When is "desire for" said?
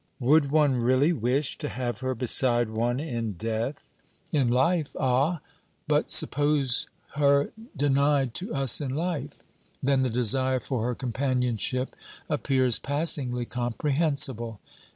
10.09-10.83